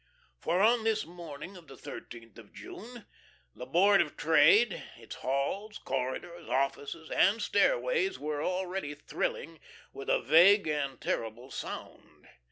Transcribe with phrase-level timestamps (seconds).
[0.39, 3.05] For on this morning of the thirteenth of June,
[3.53, 9.59] the Board of Trade, its halls, corridors, offices, and stairways were already thrilling
[9.93, 12.27] with a vague and terrible sound.